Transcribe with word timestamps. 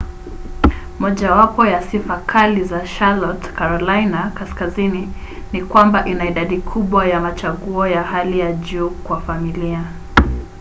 mojawapo 0.99 1.65
ya 1.65 1.81
sifa 1.81 2.17
kali 2.17 2.63
za 2.63 2.79
charlotte 2.87 3.47
carolina 3.55 4.29
kaskazini 4.35 5.13
ni 5.53 5.61
kwamba 5.63 6.05
ina 6.05 6.29
idadi 6.29 6.57
kubwa 6.61 7.07
ya 7.07 7.19
machaguo 7.21 7.87
ya 7.87 8.03
hali 8.03 8.39
ya 8.39 8.53
juu 8.53 8.89
kwa 8.89 9.21
familia 9.21 9.83